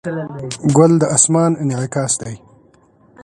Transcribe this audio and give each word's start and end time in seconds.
ګل 0.75 0.93
د 1.01 1.03
اسمان 1.15 1.51
انعکاس 1.61 2.13
دی. 2.21 2.35